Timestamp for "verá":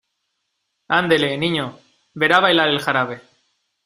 2.15-2.39